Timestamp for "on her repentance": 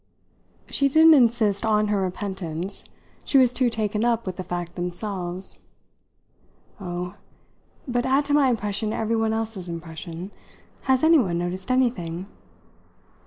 1.63-2.85